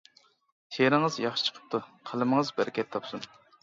شېئىرىڭىز 0.77 1.19
ياخشى 1.25 1.47
چىقىپتۇ، 1.51 1.85
قەلىمىڭىز 2.11 2.55
بەرىكەت 2.61 2.95
تاپسۇن! 2.99 3.35